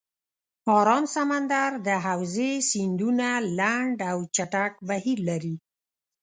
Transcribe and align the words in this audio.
آرام 0.79 1.03
سمندر 1.15 1.71
د 1.87 1.89
حوزې 2.05 2.51
سیندونه 2.69 3.27
لنډ 3.59 3.97
او 4.11 4.17
چټک 4.35 4.73
بهیر 4.87 5.19
لري. 5.29 5.55